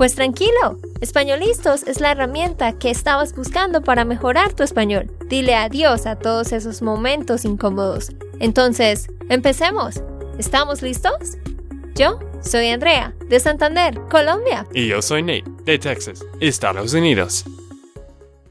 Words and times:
Pues 0.00 0.14
tranquilo, 0.14 0.78
Españolistos 1.02 1.82
es 1.82 2.00
la 2.00 2.12
herramienta 2.12 2.78
que 2.78 2.88
estabas 2.88 3.36
buscando 3.36 3.82
para 3.82 4.06
mejorar 4.06 4.54
tu 4.54 4.62
español. 4.62 5.14
Dile 5.26 5.54
adiós 5.54 6.06
a 6.06 6.18
todos 6.18 6.52
esos 6.52 6.80
momentos 6.80 7.44
incómodos. 7.44 8.08
Entonces, 8.38 9.08
empecemos. 9.28 10.02
¿Estamos 10.38 10.80
listos? 10.80 11.36
Yo 11.96 12.18
soy 12.40 12.68
Andrea, 12.68 13.14
de 13.28 13.40
Santander, 13.40 14.00
Colombia. 14.08 14.66
Y 14.72 14.88
yo 14.88 15.02
soy 15.02 15.20
Nate, 15.20 15.44
de 15.64 15.78
Texas, 15.78 16.24
Estados 16.40 16.94
Unidos. 16.94 17.44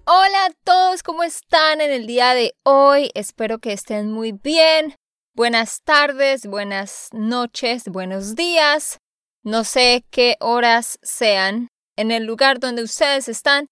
Hola 0.05 0.45
a 0.45 0.53
todos, 0.63 1.01
¿cómo 1.01 1.23
están 1.23 1.81
en 1.81 1.89
el 1.89 2.05
día 2.05 2.35
de 2.35 2.53
hoy? 2.61 3.09
Espero 3.15 3.57
que 3.57 3.73
estén 3.73 4.11
muy 4.11 4.33
bien. 4.33 4.93
Buenas 5.33 5.81
tardes, 5.83 6.45
buenas 6.45 7.09
noches, 7.11 7.85
buenos 7.87 8.35
días. 8.35 8.99
No 9.43 9.63
sé 9.63 10.05
qué 10.11 10.35
horas 10.41 10.99
sean 11.01 11.69
en 11.95 12.11
el 12.11 12.25
lugar 12.25 12.59
donde 12.59 12.83
ustedes 12.83 13.29
están, 13.29 13.67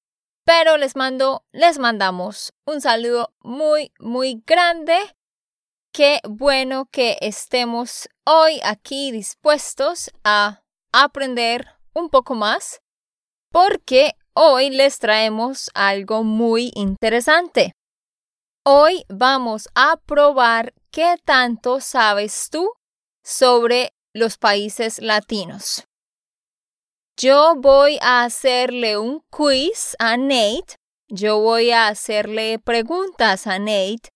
pero 0.45 0.77
les 0.77 0.95
mando, 0.95 1.43
les 1.52 1.77
mandamos 1.77 2.54
un 2.65 2.79
saludo 2.79 3.34
muy, 3.41 3.91
muy 3.99 4.41
grande. 4.45 4.98
Qué 5.91 6.21
bueno 6.23 6.88
que 6.90 7.18
estemos 7.20 8.07
hoy 8.26 8.62
aquí 8.63 9.12
dispuestos 9.12 10.10
a 10.23 10.62
aprender 10.93 11.68
un 11.93 12.10
poco 12.10 12.34
más, 12.34 12.79
porque 13.51 14.13
hoy 14.34 14.70
les 14.70 14.99
traemos 14.99 15.70
algo 15.73 16.23
muy 16.23 16.71
interesante. 16.76 17.73
Hoy 18.63 19.04
vamos 19.10 19.68
a 19.76 19.98
probar 19.98 20.73
qué 20.91 21.15
tanto 21.26 21.82
sabes 21.82 22.49
tú 22.49 22.71
sobre 23.23 23.96
los 24.18 24.37
países 24.37 24.99
latinos. 24.99 25.85
Yo 27.20 27.55
voy 27.55 27.98
a 28.01 28.23
hacerle 28.23 28.98
un 28.98 29.21
quiz 29.32 29.96
a 29.99 30.18
Nate. 30.18 30.76
Yo 31.07 31.40
voy 31.40 31.71
a 31.71 31.87
hacerle 31.87 32.60
preguntas 32.60 33.48
a 33.48 33.60
Nate, 33.60 34.10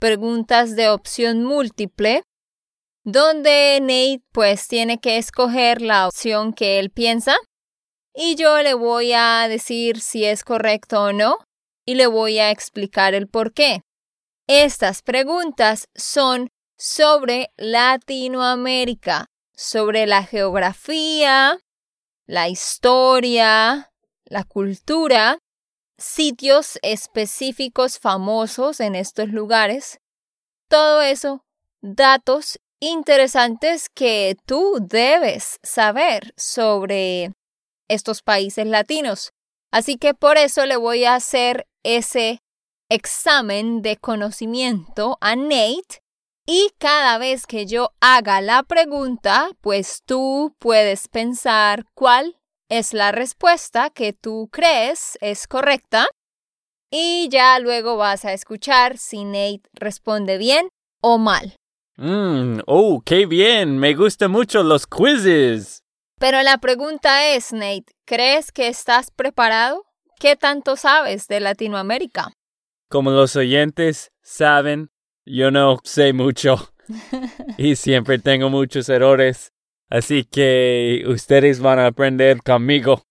preguntas 0.00 0.74
de 0.74 0.88
opción 0.88 1.44
múltiple, 1.44 2.22
donde 3.04 3.78
Nate 3.80 4.22
pues 4.32 4.66
tiene 4.66 4.98
que 4.98 5.18
escoger 5.18 5.82
la 5.82 6.08
opción 6.08 6.52
que 6.52 6.78
él 6.78 6.90
piensa 6.90 7.36
y 8.14 8.34
yo 8.34 8.60
le 8.62 8.74
voy 8.74 9.12
a 9.12 9.46
decir 9.48 10.00
si 10.00 10.24
es 10.24 10.42
correcto 10.42 11.02
o 11.02 11.12
no 11.12 11.38
y 11.86 11.94
le 11.94 12.06
voy 12.06 12.38
a 12.38 12.50
explicar 12.50 13.14
el 13.14 13.28
por 13.28 13.52
qué. 13.52 13.82
Estas 14.48 15.02
preguntas 15.02 15.86
son 15.94 16.48
sobre 16.76 17.50
Latinoamérica, 17.56 19.26
sobre 19.58 20.06
la 20.06 20.22
geografía, 20.22 21.58
la 22.26 22.48
historia, 22.48 23.90
la 24.24 24.44
cultura, 24.44 25.40
sitios 25.98 26.78
específicos 26.82 27.98
famosos 27.98 28.78
en 28.78 28.94
estos 28.94 29.30
lugares, 29.30 29.98
todo 30.68 31.02
eso, 31.02 31.42
datos 31.82 32.60
interesantes 32.78 33.88
que 33.92 34.36
tú 34.46 34.78
debes 34.80 35.58
saber 35.64 36.32
sobre 36.36 37.32
estos 37.88 38.22
países 38.22 38.64
latinos. 38.64 39.32
Así 39.72 39.96
que 39.96 40.14
por 40.14 40.38
eso 40.38 40.66
le 40.66 40.76
voy 40.76 41.04
a 41.04 41.16
hacer 41.16 41.66
ese 41.82 42.38
examen 42.88 43.82
de 43.82 43.96
conocimiento 43.96 45.18
a 45.20 45.34
Nate 45.34 46.00
y 46.50 46.70
cada 46.78 47.18
vez 47.18 47.46
que 47.46 47.66
yo 47.66 47.90
haga 48.00 48.40
la 48.40 48.62
pregunta, 48.62 49.50
pues 49.60 50.02
tú 50.06 50.56
puedes 50.58 51.06
pensar 51.06 51.84
cuál 51.92 52.38
es 52.70 52.94
la 52.94 53.12
respuesta 53.12 53.90
que 53.90 54.14
tú 54.14 54.48
crees 54.50 55.18
es 55.20 55.46
correcta 55.46 56.06
y 56.90 57.28
ya 57.30 57.58
luego 57.58 57.98
vas 57.98 58.24
a 58.24 58.32
escuchar 58.32 58.96
si 58.96 59.24
Nate 59.24 59.60
responde 59.74 60.38
bien 60.38 60.70
o 61.02 61.18
mal. 61.18 61.54
Mmm, 61.96 62.60
oh, 62.66 63.02
qué 63.04 63.26
bien, 63.26 63.76
me 63.76 63.92
gustan 63.92 64.30
mucho 64.30 64.62
los 64.62 64.86
quizzes. 64.86 65.82
Pero 66.18 66.40
la 66.40 66.56
pregunta 66.56 67.26
es, 67.26 67.52
Nate, 67.52 67.92
¿crees 68.06 68.52
que 68.52 68.68
estás 68.68 69.10
preparado? 69.10 69.84
¿Qué 70.18 70.34
tanto 70.34 70.76
sabes 70.76 71.28
de 71.28 71.40
Latinoamérica? 71.40 72.32
Como 72.88 73.10
los 73.10 73.36
oyentes 73.36 74.12
saben, 74.22 74.88
yo 75.28 75.50
no 75.50 75.78
sé 75.84 76.12
mucho 76.12 76.72
y 77.58 77.76
siempre 77.76 78.18
tengo 78.18 78.50
muchos 78.50 78.88
errores, 78.88 79.52
así 79.88 80.24
que 80.24 81.04
ustedes 81.06 81.60
van 81.60 81.78
a 81.78 81.86
aprender 81.86 82.42
conmigo. 82.42 83.02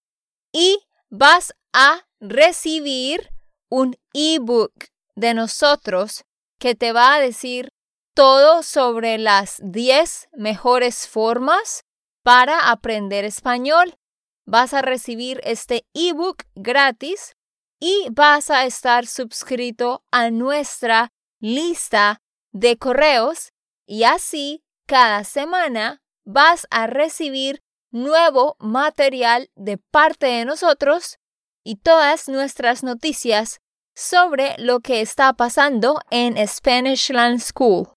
y 0.53 0.79
vas 1.11 1.53
a 1.75 2.07
recibir 2.19 3.29
un 3.69 3.95
ebook 4.15 4.73
de 5.17 5.35
nosotros 5.35 6.25
que 6.59 6.75
te 6.75 6.93
va 6.93 7.17
a 7.17 7.21
decir 7.21 7.69
todo 8.15 8.63
sobre 8.63 9.19
las 9.19 9.61
10 9.63 10.29
mejores 10.33 11.07
formas 11.07 11.85
para 12.23 12.71
aprender 12.71 13.27
español. 13.27 13.99
Vas 14.47 14.73
a 14.73 14.81
recibir 14.81 15.43
este 15.45 15.85
ebook 15.93 16.45
gratis 16.55 17.35
y 17.81 18.09
vas 18.11 18.51
a 18.51 18.65
estar 18.65 19.07
suscrito 19.07 20.03
a 20.11 20.31
nuestra 20.31 21.13
lista 21.41 22.21
de 22.53 22.77
correos 22.77 23.53
y 23.87 24.05
así 24.05 24.65
cada 24.87 25.25
semana 25.25 26.03
vas 26.25 26.67
a 26.71 26.87
recibir 26.87 27.63
nuevo 27.91 28.57
material 28.59 29.51
de 29.55 29.79
parte 29.79 30.27
de 30.27 30.45
nosotros 30.45 31.19
y 31.65 31.77
todas 31.77 32.29
nuestras 32.29 32.83
noticias 32.83 33.61
sobre 33.95 34.55
lo 34.59 34.81
que 34.81 35.01
está 35.01 35.33
pasando 35.33 36.01
en 36.11 36.37
Spanish 36.47 37.11
Land 37.11 37.41
School. 37.41 37.89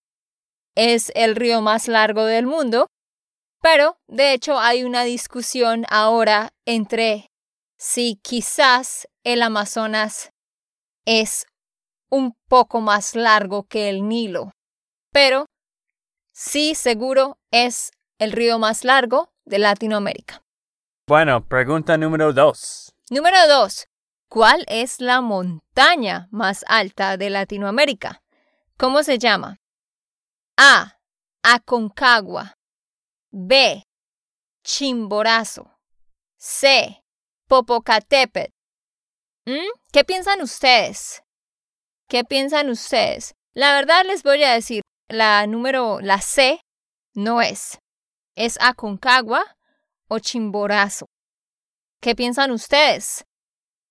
es 0.74 1.12
el 1.16 1.36
río 1.36 1.62
más 1.62 1.88
largo 1.88 2.24
del 2.24 2.46
mundo, 2.46 2.88
pero 3.62 3.98
de 4.08 4.34
hecho 4.34 4.58
hay 4.58 4.84
una 4.84 5.04
discusión 5.04 5.86
ahora 5.90 6.54
entre 6.66 7.30
si 7.78 8.20
quizás 8.24 9.08
el 9.24 9.44
Amazonas 9.44 10.32
es 11.08 11.46
un 12.10 12.38
poco 12.50 12.82
más 12.82 13.16
largo 13.16 13.64
que 13.64 13.88
el 13.88 14.08
Nilo, 14.08 14.52
pero 15.14 15.46
sí 16.34 16.76
seguro 16.76 17.40
es 17.50 17.92
el 18.20 18.34
río 18.34 18.60
más 18.60 18.84
largo 18.84 19.32
de 19.46 19.58
Latinoamérica. 19.58 20.44
Bueno, 21.08 21.48
pregunta 21.48 21.98
número 21.98 22.34
dos. 22.34 22.94
Número 23.10 23.48
dos. 23.48 23.88
¿Cuál 24.28 24.66
es 24.68 25.00
la 25.00 25.22
montaña 25.22 26.28
más 26.30 26.66
alta 26.68 27.16
de 27.16 27.30
Latinoamérica? 27.30 28.22
¿Cómo 28.78 29.02
se 29.02 29.18
llama? 29.18 29.62
A. 30.58 31.00
Aconcagua. 31.42 32.58
B. 33.32 33.88
Chimborazo. 34.62 35.72
C. 36.36 37.02
Popocatépetl. 37.48 38.57
¿Mm? 39.48 39.70
¿Qué 39.94 40.04
piensan 40.04 40.42
ustedes? 40.42 41.24
¿Qué 42.10 42.26
piensan 42.26 42.70
ustedes? 42.70 43.34
La 43.54 43.74
verdad 43.76 44.04
les 44.06 44.22
voy 44.22 44.44
a 44.44 44.54
decir, 44.54 44.82
la 45.08 45.48
número, 45.48 46.02
la 46.02 46.20
C, 46.20 46.60
no 47.16 47.42
es. 47.42 47.80
Es 48.36 48.58
Aconcagua 48.60 49.56
o 50.10 50.20
Chimborazo. 50.20 51.06
¿Qué 52.02 52.14
piensan 52.14 52.52
ustedes? 52.52 53.24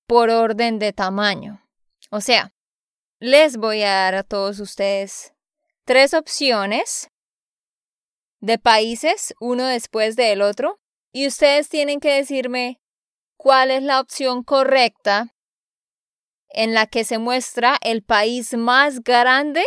por 0.08 0.30
orden 0.30 0.80
de 0.80 0.94
tamaño. 0.94 1.62
O 2.12 2.22
sea, 2.22 2.54
les 3.20 3.58
voy 3.58 3.84
a 3.84 3.92
dar 3.92 4.16
a 4.16 4.24
todos 4.24 4.62
ustedes 4.62 5.34
tres 5.84 6.14
opciones 6.14 7.10
de 8.40 8.58
países, 8.58 9.34
uno 9.42 9.66
después 9.66 10.16
del 10.16 10.42
otro, 10.42 10.80
y 11.12 11.28
ustedes 11.28 11.68
tienen 11.68 12.00
que 12.00 12.14
decirme 12.14 12.80
cuál 13.36 13.72
es 13.72 13.84
la 13.84 14.00
opción 14.00 14.44
correcta 14.44 15.36
en 16.50 16.74
la 16.74 16.88
que 16.88 17.04
se 17.04 17.18
muestra 17.18 17.78
el 17.82 18.02
país 18.02 18.54
más 18.54 19.04
grande 19.04 19.66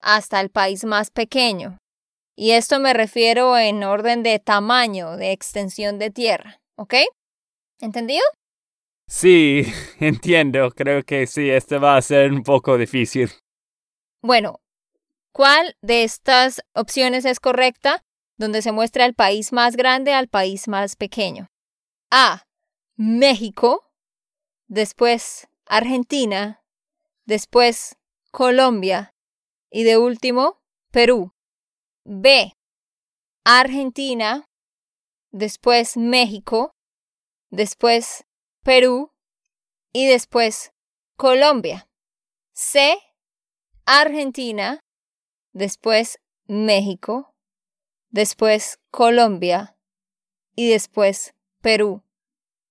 hasta 0.00 0.40
el 0.40 0.50
país 0.50 0.84
más 0.84 1.10
pequeño. 1.10 1.78
Y 2.40 2.52
esto 2.52 2.78
me 2.78 2.94
refiero 2.94 3.58
en 3.58 3.82
orden 3.82 4.22
de 4.22 4.38
tamaño, 4.38 5.16
de 5.16 5.32
extensión 5.32 5.98
de 5.98 6.12
tierra, 6.12 6.60
¿ok? 6.76 6.94
¿Entendido? 7.80 8.22
Sí, 9.08 9.64
entiendo. 9.98 10.70
Creo 10.70 11.02
que 11.02 11.26
sí, 11.26 11.50
este 11.50 11.78
va 11.78 11.96
a 11.96 12.02
ser 12.02 12.30
un 12.30 12.44
poco 12.44 12.78
difícil. 12.78 13.28
Bueno, 14.22 14.60
¿cuál 15.32 15.76
de 15.82 16.04
estas 16.04 16.62
opciones 16.74 17.24
es 17.24 17.40
correcta? 17.40 18.04
Donde 18.36 18.62
se 18.62 18.70
muestra 18.70 19.04
el 19.04 19.14
país 19.14 19.52
más 19.52 19.74
grande 19.74 20.12
al 20.12 20.28
país 20.28 20.68
más 20.68 20.94
pequeño. 20.94 21.48
A. 22.12 22.44
México. 22.94 23.90
Después 24.68 25.48
Argentina. 25.66 26.62
Después 27.24 27.96
Colombia. 28.30 29.12
Y 29.72 29.82
de 29.82 29.98
último, 29.98 30.62
Perú. 30.92 31.32
B. 32.10 32.54
Argentina. 33.44 34.46
Después 35.30 35.98
México. 35.98 36.70
Después 37.50 38.24
Perú 38.64 39.10
y 39.92 40.06
después 40.06 40.72
Colombia. 41.16 41.86
C, 42.54 42.96
Argentina, 43.84 44.80
después 45.52 46.18
México, 46.46 47.34
después 48.10 48.78
Colombia 48.90 49.76
y 50.54 50.68
después 50.68 51.34
Perú. 51.60 52.02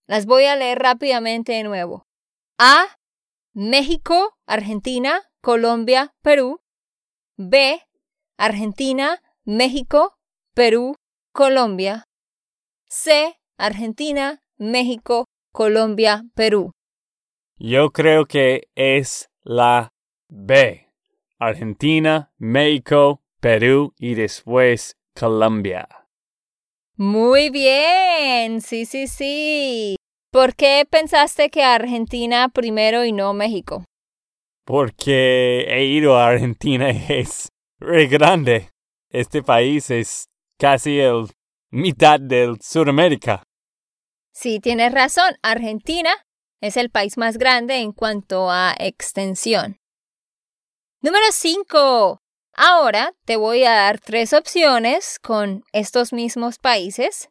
Las 0.07 0.25
voy 0.25 0.45
a 0.45 0.55
leer 0.55 0.79
rápidamente 0.79 1.53
de 1.53 1.63
nuevo. 1.63 2.07
A, 2.57 2.97
México, 3.53 4.37
Argentina, 4.47 5.21
Colombia, 5.41 6.13
Perú. 6.21 6.59
B, 7.35 7.81
Argentina, 8.37 9.21
México, 9.49 10.17
Perú, 10.53 10.97
Colombia. 11.31 12.03
C, 12.89 13.37
Argentina, 13.57 14.41
México, 14.57 15.23
Colombia, 15.53 16.25
Perú. 16.35 16.71
Yo 17.57 17.91
creo 17.91 18.25
que 18.25 18.67
es 18.75 19.29
la 19.43 19.93
B. 20.27 20.89
Argentina, 21.39 22.33
México, 22.37 23.21
Perú 23.39 23.93
y 23.97 24.15
después 24.15 24.97
Colombia. 25.17 25.87
Muy 26.97 27.49
bien, 27.49 28.59
sí, 28.59 28.85
sí, 28.85 29.07
sí. 29.07 29.95
¿Por 30.29 30.55
qué 30.55 30.85
pensaste 30.89 31.49
que 31.49 31.63
Argentina 31.63 32.49
primero 32.49 33.05
y 33.05 33.13
no 33.13 33.33
México? 33.33 33.85
Porque 34.65 35.61
he 35.69 35.85
ido 35.85 36.17
a 36.17 36.27
Argentina 36.27 36.91
y 36.91 37.05
es 37.07 37.47
re 37.79 38.07
grande. 38.07 38.71
Este 39.09 39.41
país 39.41 39.89
es 39.89 40.29
casi 40.57 40.99
el 40.99 41.27
mitad 41.71 42.19
del 42.19 42.59
Sudamérica. 42.61 43.43
Sí, 44.33 44.59
tienes 44.59 44.91
razón. 44.91 45.35
Argentina 45.41 46.11
es 46.61 46.77
el 46.77 46.89
país 46.89 47.17
más 47.17 47.37
grande 47.37 47.77
en 47.77 47.91
cuanto 47.91 48.51
a 48.51 48.75
extensión. 48.77 49.79
Número 51.01 51.25
5. 51.31 52.21
Ahora 52.53 53.13
te 53.25 53.37
voy 53.37 53.63
a 53.63 53.71
dar 53.71 53.99
tres 53.99 54.33
opciones 54.33 55.19
con 55.19 55.63
estos 55.71 56.11
mismos 56.11 56.57
países 56.57 57.29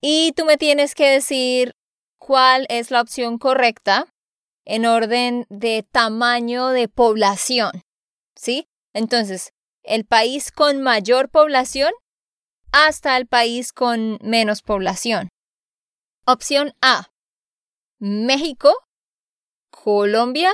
y 0.00 0.32
tú 0.32 0.44
me 0.44 0.58
tienes 0.58 0.94
que 0.94 1.08
decir 1.08 1.74
cuál 2.18 2.66
es 2.68 2.90
la 2.90 3.00
opción 3.00 3.38
correcta 3.38 4.06
en 4.64 4.84
orden 4.84 5.46
de 5.48 5.82
tamaño 5.82 6.68
de 6.68 6.88
población. 6.88 7.82
¿Sí? 8.36 8.68
Entonces, 8.92 9.52
el 9.88 10.04
país 10.04 10.52
con 10.52 10.80
mayor 10.82 11.30
población 11.30 11.92
hasta 12.72 13.16
el 13.16 13.26
país 13.26 13.72
con 13.72 14.18
menos 14.22 14.62
población. 14.62 15.28
Opción 16.26 16.74
A. 16.82 17.10
México, 17.98 18.72
Colombia, 19.70 20.52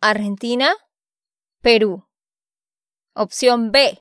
Argentina, 0.00 0.74
Perú. 1.60 2.06
Opción 3.14 3.72
B. 3.72 4.00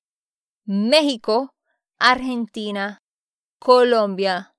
México, 0.65 1.55
Argentina, 1.97 2.99
Colombia, 3.59 4.53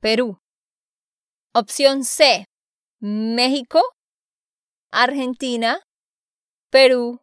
Perú. 0.00 0.38
Opción 1.52 2.04
C. 2.04 2.46
México, 3.00 3.82
Argentina, 4.90 5.82
Perú, 6.70 7.20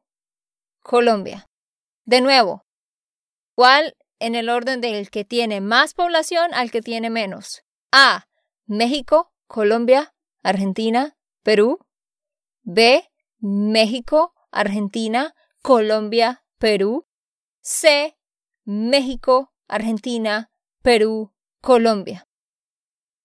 Colombia. 0.83 1.46
De 2.07 2.21
nuevo, 2.21 2.65
¿cuál 3.53 3.97
en 4.19 4.35
el 4.35 4.47
orden 4.47 4.79
del 4.79 5.09
que 5.09 5.25
tiene 5.25 5.59
más 5.59 5.93
población 5.93 6.53
al 6.53 6.71
que 6.71 6.81
tiene 6.81 7.09
menos? 7.09 7.63
A. 7.91 8.27
México, 8.65 9.33
Colombia, 9.45 10.13
Argentina, 10.41 11.17
Perú. 11.43 11.85
B. 12.63 13.03
México, 13.39 14.33
Argentina, 14.51 15.35
Colombia, 15.61 16.45
Perú. 16.57 17.05
C. 17.59 18.15
México, 18.63 19.51
Argentina, 19.67 20.49
Perú, 20.81 21.33
Colombia. 21.59 22.25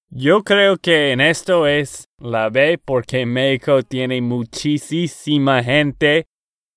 Yo 0.09 0.43
creo 0.43 0.77
que 0.79 1.13
en 1.13 1.21
esto 1.21 1.69
es 1.69 2.09
la 2.19 2.51
B 2.51 2.79
porque 2.85 3.27
México 3.27 3.85
tiene 3.85 4.21
muchísima 4.21 5.63
gente 5.63 6.27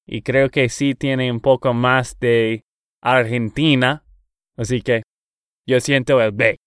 y 0.06 0.22
creo 0.22 0.50
que 0.50 0.70
sí 0.70 0.96
tiene 0.96 1.32
un 1.32 1.40
poco 1.40 1.74
más 1.74 2.20
de 2.20 2.64
Argentina. 3.02 4.04
Así 4.58 4.82
que 4.82 5.04
yo 5.68 5.80
siento 5.80 6.22
el 6.22 6.32
B. 6.32 6.58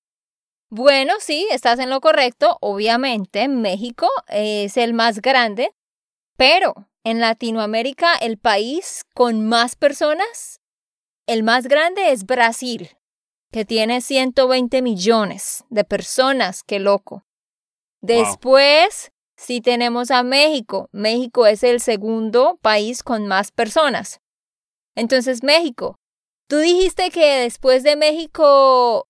Bueno, 0.71 1.15
sí, 1.21 1.49
estás 1.51 1.79
en 1.79 1.89
lo 1.89 2.01
correcto. 2.01 2.59
Obviamente, 2.61 3.49
México 3.49 4.09
es 4.29 4.77
el 4.77 4.93
más 4.93 5.21
grande, 5.23 5.71
pero 6.37 6.75
en 7.05 7.21
Latinoamérica 7.21 8.15
el 8.17 8.39
país 8.39 9.05
con 9.15 9.47
más 9.47 9.77
personas, 9.77 10.61
el 11.27 11.43
más 11.43 11.69
grande 11.69 12.13
es 12.13 12.27
Brasil, 12.27 12.91
que 13.51 13.65
tiene 13.65 14.03
120 14.03 14.83
millones 14.83 15.65
de 15.71 15.85
personas. 15.85 16.63
Qué 16.65 16.79
loco. 16.79 17.25
Después, 18.01 19.11
sí 19.39 19.61
tenemos 19.61 20.11
a 20.11 20.23
México. 20.23 20.91
México 20.93 21.47
es 21.47 21.63
el 21.63 21.81
segundo 21.81 22.59
país 22.61 23.03
con 23.03 23.27
más 23.27 23.53
personas. 23.53 24.21
Entonces, 24.95 25.43
México. 25.43 25.97
Tú 26.49 26.59
dijiste 26.59 27.11
que 27.11 27.41
después 27.41 27.83
de 27.83 27.97
México 27.97 29.07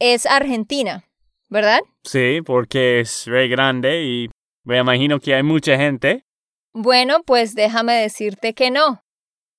es 0.00 0.26
Argentina, 0.26 1.04
¿verdad? 1.48 1.80
Sí, 2.04 2.40
porque 2.44 3.00
es 3.00 3.26
re 3.26 3.48
grande 3.48 4.04
y 4.04 4.30
me 4.64 4.78
imagino 4.78 5.20
que 5.20 5.34
hay 5.34 5.42
mucha 5.42 5.76
gente. 5.76 6.24
Bueno, 6.72 7.22
pues 7.24 7.54
déjame 7.54 7.94
decirte 7.94 8.54
que 8.54 8.70
no. 8.70 9.02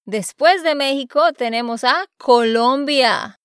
Después 0.06 0.64
de 0.64 0.76
México 0.76 1.34
tenemos 1.34 1.84
a 1.84 2.06
Colombia. 2.18 3.36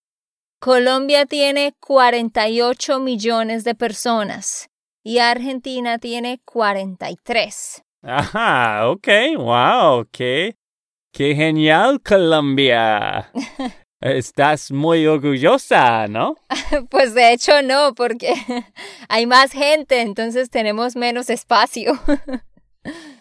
Colombia 0.61 1.26
tiene 1.26 1.75
48 1.80 3.00
millones 3.00 3.64
de 3.64 3.75
personas 3.75 4.71
y 5.04 5.18
Argentina 5.18 5.99
tiene 5.99 6.40
43. 6.44 7.82
Ajá, 8.02 8.88
ok, 8.88 9.08
wow, 9.37 10.08
qué, 10.11 10.56
qué 11.12 11.34
genial 11.34 12.00
Colombia. 12.02 13.30
Estás 14.00 14.70
muy 14.70 15.06
orgullosa, 15.06 16.08
¿no? 16.08 16.37
Pues 16.90 17.14
de 17.14 17.32
hecho 17.32 17.62
no, 17.62 17.94
porque 17.94 18.34
hay 19.08 19.26
más 19.26 19.52
gente, 19.52 20.00
entonces 20.00 20.50
tenemos 20.50 20.96
menos 20.96 21.30
espacio. 21.30 21.99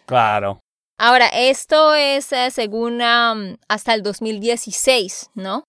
Claro. 0.05 0.59
Ahora, 0.97 1.27
esto 1.27 1.93
es 1.95 2.31
eh, 2.31 2.49
según 2.51 3.01
hasta 3.01 3.93
el 3.93 4.03
2016, 4.03 5.31
¿no? 5.35 5.63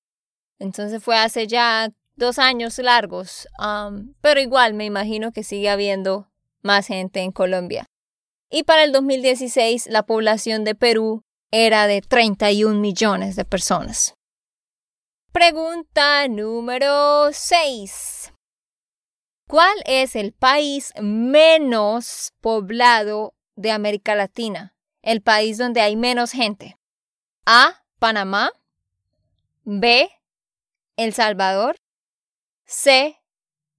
Entonces 0.58 1.02
fue 1.02 1.16
hace 1.16 1.46
ya 1.46 1.90
dos 2.16 2.38
años 2.38 2.78
largos, 2.78 3.48
pero 4.20 4.40
igual 4.40 4.74
me 4.74 4.84
imagino 4.84 5.32
que 5.32 5.42
sigue 5.42 5.70
habiendo 5.70 6.28
más 6.62 6.86
gente 6.86 7.20
en 7.20 7.32
Colombia. 7.32 7.86
Y 8.50 8.62
para 8.62 8.84
el 8.84 8.92
2016 8.92 9.88
la 9.88 10.04
población 10.04 10.64
de 10.64 10.74
Perú 10.74 11.22
era 11.50 11.86
de 11.86 12.00
31 12.00 12.80
millones 12.80 13.36
de 13.36 13.44
personas. 13.44 14.14
Pregunta 15.32 16.28
número 16.28 17.32
6. 17.32 18.32
¿Cuál 19.48 19.76
es 19.84 20.16
el 20.16 20.32
país 20.32 20.92
menos 21.00 22.32
poblado 22.40 23.34
de 23.56 23.72
América 23.72 24.14
Latina? 24.14 24.74
El 25.02 25.20
país 25.20 25.58
donde 25.58 25.80
hay 25.80 25.96
menos 25.96 26.30
gente. 26.30 26.78
A. 27.44 27.84
Panamá. 27.98 28.52
B. 29.64 30.08
El 30.96 31.12
Salvador. 31.12 31.76
C. 32.66 33.16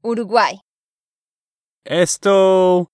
Uruguay. 0.01 0.60
Esto... 1.84 2.89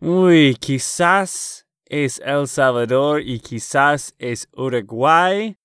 Uy, 0.00 0.56
quizás 0.60 1.66
es 1.86 2.20
El 2.24 2.46
Salvador 2.46 3.20
y 3.20 3.40
quizás 3.40 4.14
es 4.18 4.48
Uruguay, 4.52 5.56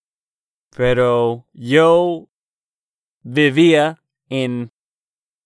pero 0.76 1.46
yo 1.54 2.30
vivía 3.22 4.02
en, 4.30 4.72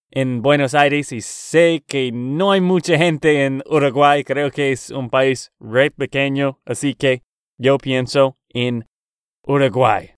en 0.10 0.41
Buenos 0.41 0.74
Aires 0.74 1.12
y 1.12 1.20
sé 1.20 1.84
que 1.86 2.12
no 2.13 2.53
hay 2.53 2.62
mucha 2.62 2.98
gente 2.98 3.44
en 3.44 3.62
Uruguay, 3.65 4.24
creo 4.24 4.51
que 4.51 4.72
es 4.72 4.89
un 4.89 5.10
país 5.10 5.51
re 5.60 5.91
pequeño, 5.91 6.62
así 6.65 6.94
que 6.96 7.24
yo 7.58 7.77
pienso 7.77 8.38
en 8.50 8.88
Uruguay. 9.44 10.12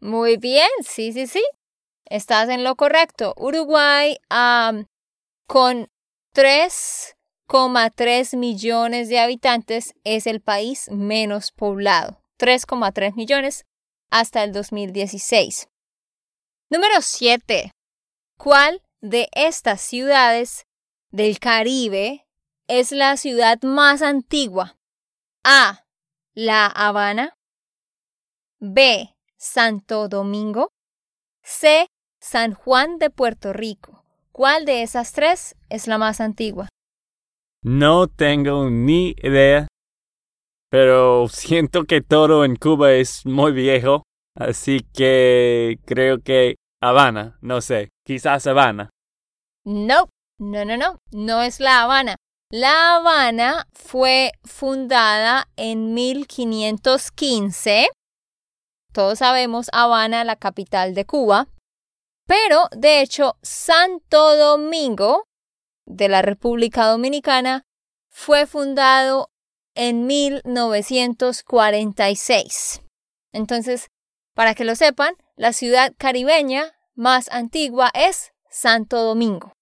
Muy 0.00 0.38
bien, 0.38 0.68
sí, 0.82 1.12
sí, 1.12 1.26
sí. 1.26 1.44
Estás 2.06 2.48
en 2.48 2.64
lo 2.64 2.76
correcto. 2.76 3.34
Uruguay 3.36 4.16
con 5.46 5.90
3,3 6.34 8.36
millones 8.36 9.08
de 9.08 9.20
habitantes 9.20 9.94
es 10.04 10.26
el 10.26 10.40
país 10.40 10.88
menos 10.90 11.52
poblado. 11.52 12.20
3,3 12.38 13.14
millones 13.14 13.64
hasta 14.10 14.44
el 14.44 14.52
2016. 14.52 15.68
Número 16.70 17.00
7. 17.00 17.70
¿Cuál 18.38 18.82
de 19.00 19.28
estas 19.32 19.80
ciudades 19.80 20.66
del 21.10 21.38
Caribe 21.38 22.26
es 22.68 22.92
la 22.92 23.16
ciudad 23.16 23.62
más 23.62 24.02
antigua? 24.02 24.76
A. 25.44 25.84
La 26.34 26.66
Habana. 26.66 27.36
B. 28.58 29.14
Santo 29.36 30.08
Domingo. 30.08 30.72
C. 31.42 31.86
San 32.24 32.54
Juan 32.54 32.98
de 32.98 33.10
Puerto 33.10 33.52
Rico. 33.52 34.02
¿Cuál 34.32 34.64
de 34.64 34.82
esas 34.82 35.12
tres 35.12 35.56
es 35.68 35.86
la 35.86 35.98
más 35.98 36.22
antigua? 36.22 36.70
No 37.62 38.06
tengo 38.08 38.70
ni 38.70 39.14
idea, 39.22 39.68
pero 40.70 41.28
siento 41.28 41.84
que 41.84 42.00
todo 42.00 42.46
en 42.46 42.56
Cuba 42.56 42.92
es 42.92 43.26
muy 43.26 43.52
viejo, 43.52 44.04
así 44.34 44.80
que 44.94 45.78
creo 45.84 46.22
que 46.22 46.56
Habana, 46.82 47.36
no 47.42 47.60
sé, 47.60 47.90
quizás 48.06 48.46
Habana. 48.46 48.88
No, 49.66 50.08
no, 50.38 50.64
no, 50.64 50.78
no, 50.78 50.96
no 51.12 51.42
es 51.42 51.60
La 51.60 51.82
Habana. 51.82 52.16
La 52.50 52.96
Habana 52.96 53.66
fue 53.74 54.32
fundada 54.44 55.46
en 55.56 55.92
1515 55.92 57.88
todos 58.94 59.18
sabemos 59.18 59.70
Habana, 59.72 60.22
la 60.22 60.36
capital 60.36 60.94
de 60.94 61.04
Cuba, 61.04 61.48
pero 62.26 62.68
de 62.76 63.00
hecho 63.00 63.38
Santo 63.42 64.36
Domingo 64.36 65.26
de 65.86 66.08
la 66.08 66.22
República 66.22 66.86
Dominicana 66.86 67.64
fue 68.10 68.46
fundado 68.46 69.30
en 69.74 70.06
1946. 70.06 72.80
Entonces, 73.32 73.90
para 74.34 74.54
que 74.54 74.64
lo 74.64 74.76
sepan, 74.76 75.14
la 75.36 75.52
ciudad 75.52 75.92
caribeña 75.98 76.72
más 76.94 77.28
antigua 77.30 77.90
es 77.92 78.32
Santo 78.48 79.02
Domingo. 79.02 79.52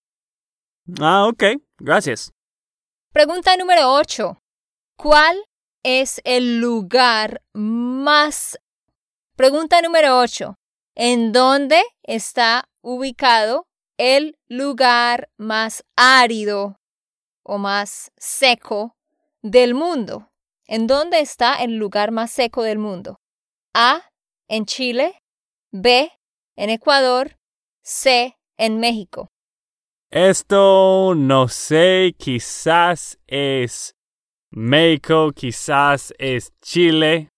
Ah, 1.01 1.27
ok, 1.27 1.43
gracias. 1.79 2.31
Pregunta 3.13 3.57
número 3.57 3.95
8. 3.95 4.39
¿Cuál 4.97 5.43
es 5.83 6.21
el 6.25 6.61
lugar 6.61 7.43
más 7.53 8.59
Pregunta 9.35 9.81
número 9.81 10.19
8. 10.19 10.55
¿En 10.95 11.33
dónde 11.33 11.83
está 12.03 12.69
ubicado 12.83 13.67
el 13.99 14.37
lugar 14.47 15.31
más 15.39 15.85
árido 15.97 16.77
o 17.43 17.57
más 17.57 18.13
seco 18.19 18.95
del 19.41 19.75
mundo? 19.75 20.29
¿En 20.67 20.87
dónde 20.87 21.21
está 21.21 21.63
el 21.63 21.77
lugar 21.77 22.11
más 22.11 22.31
seco 22.31 22.63
del 22.63 22.79
mundo? 22.79 23.21
A. 23.75 24.03
En 24.49 24.67
Chile. 24.67 25.19
B. 25.71 26.13
En 26.57 26.69
Ecuador. 26.69 27.39
C. 27.83 28.37
En 28.59 28.79
México. 28.79 29.31
Esto 30.11 31.15
no 31.17 31.49
sé, 31.49 32.15
quizás 32.19 33.19
es 33.27 33.95
México, 34.51 35.33
quizás 35.35 36.13
es 36.19 36.53
Chile. 36.61 37.31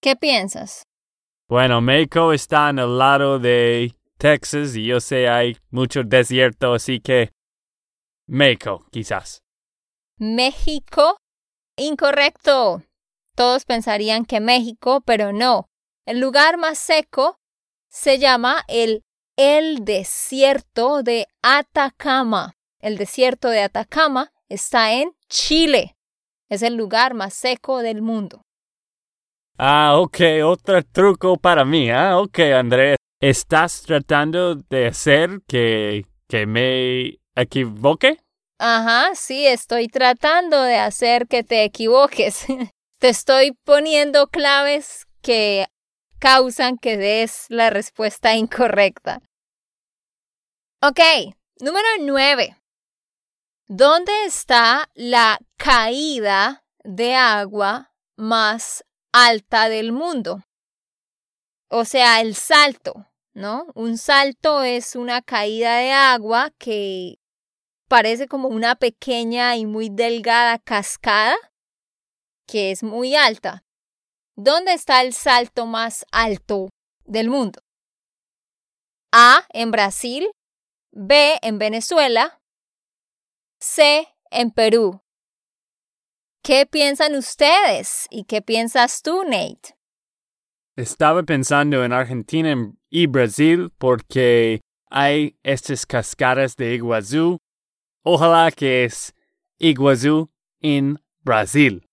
¿Qué 0.00 0.16
piensas? 0.16 0.84
Bueno, 1.52 1.82
México 1.82 2.32
está 2.32 2.70
en 2.70 2.78
el 2.78 2.96
lado 2.96 3.38
de 3.38 3.94
Texas 4.16 4.74
y 4.74 4.86
yo 4.86 5.00
sé 5.00 5.28
hay 5.28 5.58
mucho 5.68 6.02
desierto, 6.02 6.72
así 6.72 6.98
que 6.98 7.30
México, 8.26 8.86
quizás. 8.90 9.42
México, 10.16 11.18
incorrecto. 11.76 12.82
Todos 13.36 13.66
pensarían 13.66 14.24
que 14.24 14.40
México, 14.40 15.02
pero 15.04 15.34
no. 15.34 15.68
El 16.06 16.20
lugar 16.20 16.56
más 16.56 16.78
seco 16.78 17.36
se 17.90 18.18
llama 18.18 18.64
el, 18.66 19.02
el 19.36 19.84
desierto 19.84 21.02
de 21.02 21.26
Atacama. 21.42 22.54
El 22.80 22.96
desierto 22.96 23.50
de 23.50 23.60
Atacama 23.60 24.32
está 24.48 24.94
en 24.94 25.12
Chile. 25.28 25.98
Es 26.48 26.62
el 26.62 26.76
lugar 26.76 27.12
más 27.12 27.34
seco 27.34 27.82
del 27.82 28.00
mundo. 28.00 28.42
Ah, 29.64 29.96
ok, 29.96 30.18
otro 30.44 30.82
truco 30.82 31.36
para 31.36 31.64
mí. 31.64 31.88
Ah, 31.88 32.18
ok, 32.18 32.36
Andrés. 32.52 32.96
¿Estás 33.20 33.82
tratando 33.82 34.56
de 34.56 34.88
hacer 34.88 35.40
que, 35.46 36.04
que 36.28 36.46
me 36.46 37.20
equivoque? 37.36 38.18
Ajá, 38.58 39.14
sí, 39.14 39.46
estoy 39.46 39.86
tratando 39.86 40.60
de 40.64 40.78
hacer 40.78 41.28
que 41.28 41.44
te 41.44 41.62
equivoques. 41.62 42.44
te 42.98 43.08
estoy 43.08 43.52
poniendo 43.62 44.26
claves 44.26 45.06
que 45.22 45.66
causan 46.18 46.76
que 46.76 46.96
des 46.96 47.46
la 47.48 47.70
respuesta 47.70 48.34
incorrecta. 48.34 49.20
Ok, 50.80 50.98
número 51.60 51.86
nueve. 52.00 52.56
¿Dónde 53.68 54.24
está 54.26 54.88
la 54.96 55.38
caída 55.56 56.64
de 56.82 57.14
agua 57.14 57.92
más 58.16 58.84
alta 59.12 59.68
del 59.68 59.92
mundo. 59.92 60.42
O 61.68 61.84
sea, 61.84 62.20
el 62.20 62.34
salto, 62.34 63.06
¿no? 63.34 63.66
Un 63.74 63.98
salto 63.98 64.62
es 64.62 64.96
una 64.96 65.22
caída 65.22 65.76
de 65.76 65.92
agua 65.92 66.50
que 66.58 67.18
parece 67.88 68.26
como 68.26 68.48
una 68.48 68.74
pequeña 68.76 69.56
y 69.56 69.66
muy 69.66 69.88
delgada 69.90 70.58
cascada 70.58 71.36
que 72.46 72.70
es 72.70 72.82
muy 72.82 73.14
alta. 73.14 73.64
¿Dónde 74.36 74.72
está 74.72 75.02
el 75.02 75.12
salto 75.12 75.66
más 75.66 76.06
alto 76.10 76.68
del 77.04 77.28
mundo? 77.28 77.60
A, 79.12 79.46
en 79.50 79.70
Brasil, 79.70 80.26
B, 80.90 81.38
en 81.42 81.58
Venezuela, 81.58 82.40
C, 83.60 84.08
en 84.30 84.50
Perú. 84.50 85.01
¿Qué 86.44 86.66
piensan 86.66 87.14
ustedes? 87.14 88.08
¿Y 88.10 88.24
qué 88.24 88.42
piensas 88.42 89.00
tú, 89.00 89.22
Nate? 89.22 89.76
Estaba 90.74 91.22
pensando 91.22 91.84
en 91.84 91.92
Argentina 91.92 92.52
y 92.90 93.06
Brasil 93.06 93.70
porque 93.78 94.60
hay 94.90 95.38
estas 95.44 95.86
cascadas 95.86 96.56
de 96.56 96.74
Iguazú. 96.74 97.38
Ojalá 98.02 98.50
que 98.50 98.84
es 98.84 99.14
Iguazú 99.58 100.32
en 100.60 101.00
Brasil. 101.20 101.88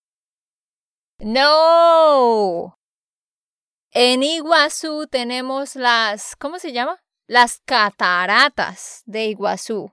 No. 1.19 2.75
En 3.91 4.23
Iguazú 4.23 5.05
tenemos 5.12 5.75
las, 5.75 6.35
¿cómo 6.35 6.57
se 6.57 6.71
llama? 6.71 6.99
Las 7.27 7.59
cataratas 7.65 9.03
de 9.05 9.25
Iguazú, 9.25 9.91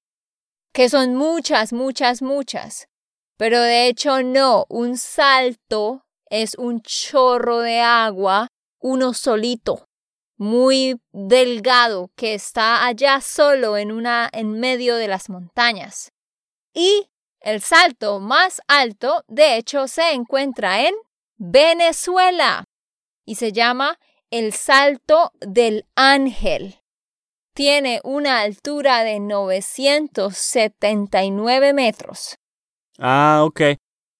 que 0.72 0.88
son 0.88 1.14
muchas, 1.14 1.74
muchas, 1.74 2.22
muchas. 2.22 2.88
Pero 3.36 3.60
de 3.60 3.86
hecho 3.86 4.22
no, 4.22 4.66
un 4.68 4.96
salto 4.96 6.06
es 6.30 6.54
un 6.56 6.80
chorro 6.82 7.60
de 7.60 7.80
agua, 7.80 8.48
uno 8.80 9.14
solito, 9.14 9.88
muy 10.36 11.00
delgado, 11.12 12.10
que 12.16 12.34
está 12.34 12.84
allá 12.86 13.20
solo 13.20 13.76
en 13.76 13.92
una 13.92 14.28
en 14.32 14.58
medio 14.58 14.96
de 14.96 15.06
las 15.08 15.28
montañas. 15.28 16.12
Y 16.72 17.10
el 17.40 17.60
salto 17.60 18.20
más 18.20 18.62
alto, 18.66 19.22
de 19.28 19.56
hecho, 19.56 19.88
se 19.88 20.12
encuentra 20.12 20.86
en 20.86 20.94
Venezuela 21.36 22.64
y 23.24 23.34
se 23.36 23.52
llama 23.52 23.98
el 24.30 24.52
Salto 24.52 25.32
del 25.40 25.86
Ángel. 25.94 26.80
tiene 27.54 28.00
una 28.04 28.40
altura 28.40 29.02
de 29.02 29.18
979 29.20 31.72
metros. 31.72 32.36
Ah, 32.98 33.42
ok. 33.44 33.60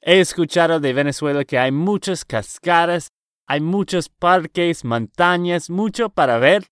He 0.01 0.21
escuchado 0.21 0.79
de 0.81 0.93
Venezuela 0.93 1.45
que 1.45 1.59
hay 1.59 1.73
muchas 1.73 2.25
cascadas, 2.25 3.09
hay 3.47 3.61
muchos 3.61 4.09
parques, 4.09 4.85
montañas, 4.85 5.71
mucho 5.71 6.11
para 6.11 6.39
ver, 6.39 6.67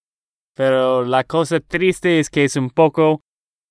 pero 0.55 1.05
la 1.05 1.25
cosa 1.25 1.61
triste 1.61 2.21
es 2.21 2.31
que 2.31 2.45
es 2.45 2.57
un 2.57 2.71
poco 2.71 3.23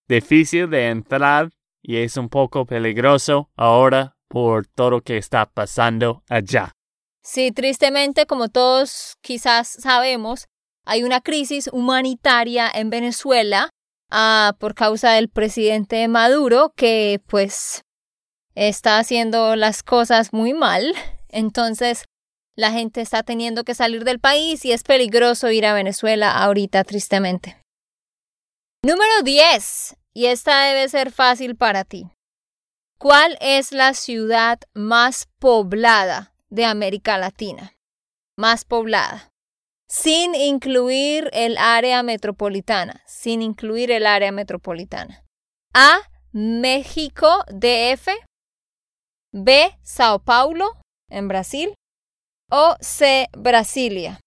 difícil 0.08 0.70
de 0.70 0.90
entrar 0.90 1.50
y 1.82 1.98
es 1.98 2.18
un 2.18 2.30
poco 2.30 2.66
peligroso 2.66 3.50
ahora 3.56 4.16
por 4.28 4.68
todo 4.68 4.90
lo 4.90 5.02
que 5.02 5.18
está 5.18 5.46
pasando 5.46 6.24
allá. 6.28 6.72
Sí, 7.22 7.52
tristemente, 7.52 8.26
como 8.26 8.50
todos 8.50 9.16
quizás 9.22 9.70
sabemos, 9.70 10.48
hay 10.86 11.04
una 11.04 11.22
crisis 11.22 11.70
humanitaria 11.72 12.70
en 12.74 12.90
Venezuela 12.90 13.70
ah, 14.12 14.56
por 14.60 14.76
causa 14.76 15.12
del 15.12 15.30
presidente 15.30 16.06
Maduro 16.10 16.74
que 16.76 17.22
pues 17.28 17.83
está 18.56 19.00
haciendo 19.00 19.56
las 19.56 19.84
cosas 19.84 20.34
muy 20.34 20.54
mal. 20.54 20.94
Entonces, 21.30 22.06
la 22.56 22.72
gente 22.72 23.02
está 23.02 23.24
teniendo 23.24 23.64
que 23.64 23.74
salir 23.74 24.04
del 24.04 24.20
país 24.20 24.64
y 24.66 24.72
es 24.72 24.84
peligroso 24.84 25.50
ir 25.50 25.66
a 25.66 25.74
Venezuela 25.74 26.32
ahorita, 26.32 26.84
tristemente. 26.84 27.58
Número 28.86 29.22
10. 29.24 29.96
Y 30.14 30.28
esta 30.28 30.66
debe 30.66 30.88
ser 30.90 31.12
fácil 31.12 31.56
para 31.56 31.84
ti. 31.84 32.08
¿Cuál 33.00 33.38
es 33.42 33.72
la 33.72 33.94
ciudad 33.94 34.60
más 34.74 35.28
poblada 35.40 36.34
de 36.50 36.66
América 36.66 37.18
Latina? 37.18 37.74
Más 38.38 38.66
poblada. 38.66 39.32
Sin 39.90 40.36
incluir 40.36 41.30
el 41.34 41.58
área 41.58 42.04
metropolitana. 42.04 43.02
Sin 43.08 43.42
incluir 43.42 43.92
el 43.92 44.06
área 44.06 44.32
metropolitana. 44.32 45.26
A. 45.74 46.00
México 46.32 47.44
DF. 47.48 48.10
B. 49.34 49.76
Sao 49.82 50.20
Paulo, 50.20 50.78
en 51.10 51.28
Brasil. 51.28 51.74
O 52.52 52.76
C. 52.82 53.28
Brasilia. 53.36 54.20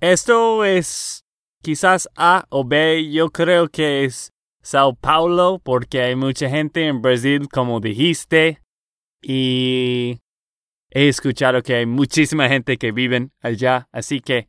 Esto 0.00 0.64
es 0.64 1.22
quizás 1.62 2.08
A 2.16 2.46
o 2.48 2.64
B. 2.64 3.10
Yo 3.12 3.28
creo 3.28 3.68
que 3.68 4.04
es 4.04 4.32
Sao 4.62 4.94
Paulo 4.94 5.60
porque 5.62 6.00
hay 6.00 6.16
mucha 6.16 6.48
gente 6.48 6.86
en 6.86 7.02
Brasil, 7.02 7.46
como 7.52 7.80
dijiste. 7.80 8.62
Y 9.20 10.20
he 10.88 11.08
escuchado 11.08 11.62
que 11.62 11.74
hay 11.74 11.86
muchísima 11.86 12.48
gente 12.48 12.78
que 12.78 12.90
vive 12.90 13.28
allá. 13.40 13.86
Así 13.92 14.20
que 14.20 14.48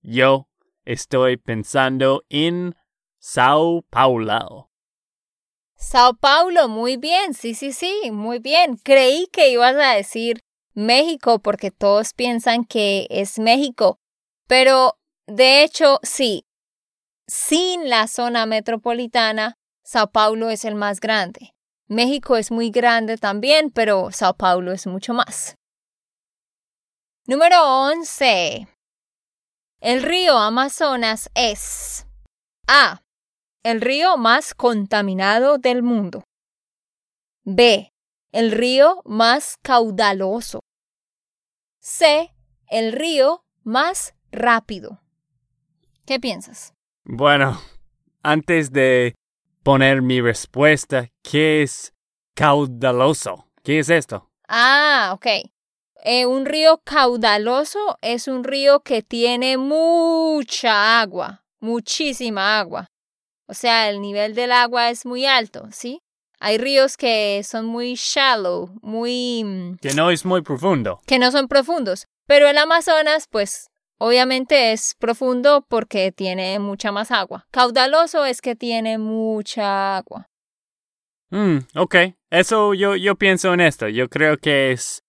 yo 0.00 0.46
estoy 0.84 1.38
pensando 1.38 2.22
en 2.28 2.76
Sao 3.18 3.82
Paulo. 3.90 4.70
Sao 5.84 6.14
Paulo, 6.14 6.66
muy 6.66 6.96
bien, 6.96 7.34
sí, 7.34 7.54
sí, 7.54 7.70
sí, 7.70 8.10
muy 8.10 8.38
bien. 8.38 8.78
Creí 8.78 9.28
que 9.30 9.50
ibas 9.50 9.76
a 9.76 9.94
decir 9.94 10.40
México 10.72 11.40
porque 11.40 11.70
todos 11.70 12.14
piensan 12.14 12.64
que 12.64 13.06
es 13.10 13.38
México, 13.38 13.98
pero 14.48 14.98
de 15.26 15.62
hecho 15.62 16.00
sí, 16.02 16.46
sin 17.28 17.90
la 17.90 18.08
zona 18.08 18.46
metropolitana, 18.46 19.56
Sao 19.84 20.10
Paulo 20.10 20.48
es 20.48 20.64
el 20.64 20.74
más 20.74 21.00
grande. 21.00 21.54
México 21.86 22.38
es 22.38 22.50
muy 22.50 22.70
grande 22.70 23.18
también, 23.18 23.70
pero 23.70 24.10
Sao 24.10 24.34
Paulo 24.34 24.72
es 24.72 24.86
mucho 24.86 25.12
más. 25.12 25.54
Número 27.26 27.62
11. 27.62 28.66
El 29.80 30.02
río 30.02 30.38
Amazonas 30.38 31.30
es 31.34 32.06
A. 32.66 33.03
El 33.64 33.80
río 33.80 34.18
más 34.18 34.52
contaminado 34.52 35.56
del 35.56 35.82
mundo. 35.82 36.22
B. 37.44 37.88
El 38.30 38.52
río 38.52 39.00
más 39.06 39.56
caudaloso. 39.62 40.60
C. 41.80 42.34
El 42.68 42.92
río 42.92 43.42
más 43.62 44.14
rápido. 44.30 45.00
¿Qué 46.04 46.20
piensas? 46.20 46.74
Bueno, 47.04 47.58
antes 48.22 48.70
de 48.70 49.14
poner 49.62 50.02
mi 50.02 50.20
respuesta, 50.20 51.08
¿qué 51.22 51.62
es 51.62 51.94
caudaloso? 52.34 53.46
¿Qué 53.62 53.78
es 53.78 53.88
esto? 53.88 54.28
Ah, 54.46 55.12
ok. 55.14 55.26
Eh, 56.04 56.26
un 56.26 56.44
río 56.44 56.82
caudaloso 56.84 57.96
es 58.02 58.28
un 58.28 58.44
río 58.44 58.80
que 58.80 59.00
tiene 59.00 59.56
mucha 59.56 61.00
agua, 61.00 61.46
muchísima 61.60 62.60
agua. 62.60 62.90
O 63.46 63.54
sea, 63.54 63.90
el 63.90 64.00
nivel 64.00 64.34
del 64.34 64.52
agua 64.52 64.90
es 64.90 65.04
muy 65.06 65.26
alto, 65.26 65.68
¿sí? 65.70 66.00
Hay 66.40 66.58
ríos 66.58 66.96
que 66.96 67.42
son 67.44 67.66
muy 67.66 67.94
shallow, 67.94 68.70
muy... 68.82 69.44
Mm, 69.44 69.76
que 69.76 69.94
no 69.94 70.10
es 70.10 70.24
muy 70.24 70.42
profundo. 70.42 71.00
Que 71.06 71.18
no 71.18 71.30
son 71.30 71.48
profundos. 71.48 72.06
Pero 72.26 72.48
el 72.48 72.58
Amazonas, 72.58 73.26
pues, 73.30 73.68
Obviamente 73.98 74.72
es 74.72 74.94
profundo 74.98 75.64
porque 75.68 76.12
tiene 76.12 76.58
mucha 76.58 76.90
más 76.90 77.10
agua. 77.10 77.46
Caudaloso 77.50 78.24
es 78.24 78.40
que 78.40 78.56
tiene 78.56 78.98
mucha 78.98 79.96
agua. 79.96 80.28
Mm, 81.30 81.58
ok. 81.76 81.96
Eso 82.30 82.74
yo, 82.74 82.96
yo 82.96 83.14
pienso 83.14 83.54
en 83.54 83.60
esto. 83.60 83.88
Yo 83.88 84.08
creo 84.08 84.36
que 84.38 84.72
es, 84.72 85.04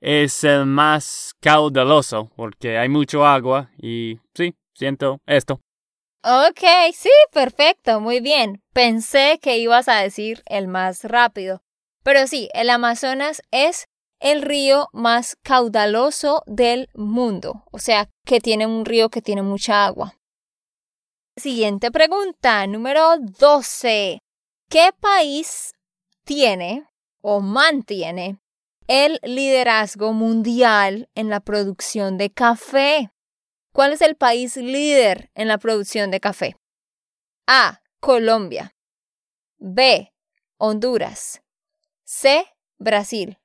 es 0.00 0.44
el 0.44 0.66
más 0.66 1.34
caudaloso 1.40 2.30
porque 2.36 2.78
hay 2.78 2.88
mucho 2.88 3.26
agua 3.26 3.70
y 3.78 4.20
sí, 4.34 4.54
siento 4.74 5.20
esto. 5.26 5.60
Ok, 6.28 6.60
sí, 6.92 7.12
perfecto, 7.30 8.00
muy 8.00 8.18
bien. 8.18 8.60
Pensé 8.72 9.38
que 9.40 9.58
ibas 9.58 9.86
a 9.86 10.00
decir 10.00 10.42
el 10.46 10.66
más 10.66 11.04
rápido. 11.04 11.62
Pero 12.02 12.26
sí, 12.26 12.48
el 12.52 12.68
Amazonas 12.70 13.42
es 13.52 13.86
el 14.18 14.42
río 14.42 14.88
más 14.92 15.36
caudaloso 15.44 16.42
del 16.46 16.88
mundo, 16.94 17.62
o 17.70 17.78
sea, 17.78 18.10
que 18.24 18.40
tiene 18.40 18.66
un 18.66 18.84
río 18.84 19.08
que 19.08 19.22
tiene 19.22 19.42
mucha 19.42 19.86
agua. 19.86 20.18
Siguiente 21.36 21.92
pregunta, 21.92 22.66
número 22.66 23.18
12. 23.18 24.18
¿Qué 24.68 24.90
país 24.98 25.74
tiene 26.24 26.88
o 27.20 27.40
mantiene 27.40 28.40
el 28.88 29.20
liderazgo 29.22 30.12
mundial 30.12 31.08
en 31.14 31.30
la 31.30 31.38
producción 31.38 32.18
de 32.18 32.30
café? 32.30 33.12
¿Cuál 33.76 33.92
es 33.92 34.00
el 34.00 34.16
país 34.16 34.56
líder 34.56 35.30
en 35.34 35.48
la 35.48 35.58
producción 35.58 36.10
de 36.10 36.18
café? 36.18 36.56
A. 37.46 37.82
Colombia. 38.00 38.74
B. 39.58 40.14
Honduras. 40.56 41.42
C. 42.02 42.46
Brasil. 42.78 43.36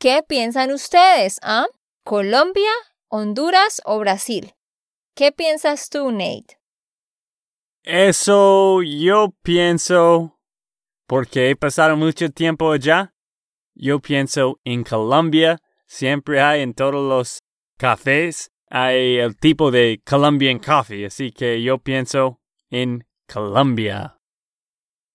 ¿Qué 0.00 0.24
piensan 0.26 0.72
ustedes? 0.72 1.38
¿Ah? 1.42 1.66
¿Colombia, 2.02 2.72
Honduras 3.06 3.80
o 3.84 4.00
Brasil? 4.00 4.52
¿Qué 5.14 5.30
piensas 5.30 5.90
tú, 5.90 6.10
Nate? 6.10 6.58
Eso 7.84 8.82
yo 8.82 9.32
pienso, 9.42 10.40
porque 11.06 11.50
he 11.50 11.56
pasado 11.56 11.96
mucho 11.96 12.30
tiempo 12.30 12.72
allá, 12.72 13.14
yo 13.76 14.00
pienso 14.00 14.58
en 14.64 14.82
Colombia, 14.82 15.62
siempre 15.86 16.40
hay 16.40 16.62
en 16.62 16.74
todos 16.74 16.94
los 16.94 17.44
cafés, 17.78 18.50
hay 18.70 19.18
el 19.18 19.36
tipo 19.36 19.70
de 19.70 20.00
Colombian 20.08 20.60
coffee, 20.60 21.06
así 21.06 21.32
que 21.32 21.60
yo 21.60 21.78
pienso 21.78 22.40
en 22.70 23.04
Colombia. 23.30 24.16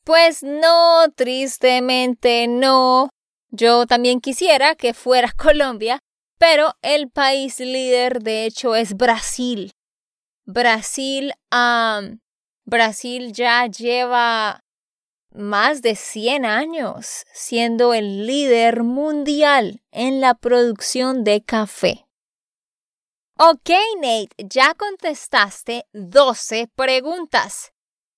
Pues 0.04 0.44
no, 0.44 1.06
tristemente 1.16 2.48
no. 2.48 3.10
Yo 3.50 3.88
también 3.88 4.20
quisiera 4.20 4.76
que 4.76 4.94
fuera 4.94 5.32
Colombia, 5.38 6.00
pero 6.38 6.74
el 6.82 7.10
país 7.10 7.60
líder 7.60 8.22
de 8.22 8.46
hecho 8.46 8.76
es 8.76 8.96
Brasil. 8.96 9.72
Brasil, 10.46 11.34
Brasil 12.66 13.32
ya 13.32 13.66
lleva 13.66 14.60
más 15.32 15.82
de 15.82 15.96
100 15.96 16.46
años 16.46 17.24
siendo 17.34 17.94
el 17.94 18.28
líder 18.28 18.84
mundial 18.84 19.82
en 19.92 20.22
la 20.22 20.36
producción 20.36 21.24
de 21.24 21.42
café. 21.42 22.05
Ok, 23.38 23.70
Nate, 23.98 24.30
ya 24.38 24.74
contestaste 24.76 25.86
12 25.92 26.70
preguntas. 26.74 27.74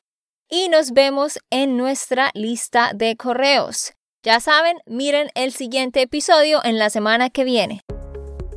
y 0.49 0.69
nos 0.69 0.91
vemos 0.91 1.37
en 1.51 1.77
nuestra 1.77 2.31
lista 2.33 2.93
de 2.95 3.15
correos. 3.15 3.93
Ya 4.23 4.39
saben, 4.39 4.79
miren 4.87 5.29
el 5.35 5.53
siguiente 5.53 6.01
episodio 6.01 6.61
en 6.65 6.79
la 6.79 6.89
semana 6.89 7.29
que 7.29 7.43
viene. 7.43 7.81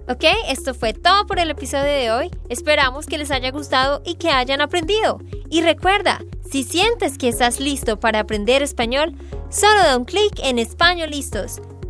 Ok, 0.08 0.24
esto 0.48 0.72
fue 0.72 0.94
todo 0.94 1.26
por 1.26 1.40
el 1.40 1.50
episodio 1.50 1.92
de 1.92 2.10
hoy. 2.10 2.30
Esperamos 2.48 3.04
que 3.04 3.18
les 3.18 3.30
haya 3.30 3.50
gustado 3.50 4.00
y 4.02 4.14
que 4.14 4.30
hayan 4.30 4.62
aprendido. 4.62 5.18
Y 5.50 5.60
recuerda, 5.60 6.18
si 6.50 6.64
sientes 6.64 7.18
que 7.18 7.28
estás 7.28 7.60
listo 7.60 8.00
para 8.00 8.20
aprender 8.20 8.62
español, 8.62 9.14
solo 9.50 9.78
da 9.82 9.98
un 9.98 10.06
clic 10.06 10.40
en 10.42 10.58
Español 10.58 11.10
Listos. 11.10 11.60